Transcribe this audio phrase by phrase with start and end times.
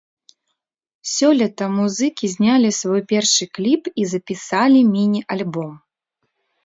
[1.15, 5.71] Сёлета музыкі знялі свой першы кліп і запісалі міні-альбом.